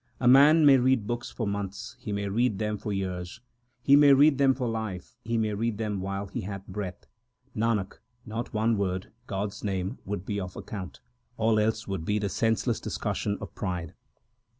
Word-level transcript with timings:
A 0.19 0.27
man 0.27 0.65
may 0.65 0.77
read 0.77 1.05
books 1.05 1.29
for 1.29 1.45
months; 1.45 1.95
he 1.99 2.11
may 2.11 2.27
read 2.27 2.57
them 2.57 2.79
for 2.79 2.91
years; 2.91 3.39
He 3.83 3.95
may 3.95 4.13
read 4.13 4.39
them 4.39 4.55
for 4.55 4.67
life; 4.67 5.15
he 5.23 5.37
may 5.37 5.53
read 5.53 5.77
them 5.77 6.01
while 6.01 6.25
he 6.25 6.41
hath 6.41 6.65
breath 6.65 7.05
Nanak, 7.55 7.99
only 8.27 8.49
one 8.49 8.77
word, 8.79 9.11
God 9.27 9.49
s 9.49 9.63
name, 9.63 9.99
would 10.03 10.25
be 10.25 10.39
of 10.39 10.55
account; 10.55 11.01
all 11.37 11.59
else 11.59 11.87
would 11.87 12.03
be 12.03 12.17
the 12.17 12.29
senseless 12.29 12.79
discussion 12.79 13.37
of 13.41 13.53
pride. 13.53 13.93